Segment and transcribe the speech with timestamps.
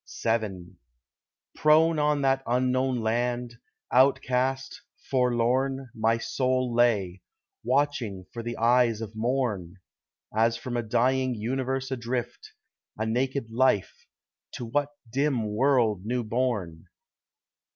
[0.25, 0.77] VII
[1.55, 3.59] Prone on that unknown land,
[3.91, 4.81] outcast,
[5.11, 7.21] forlorn, My soul lay;
[7.63, 9.75] watching for the eyes of morn;
[10.35, 12.53] As from a dying universe adrift,
[12.97, 16.87] A naked life—to what dim world new born?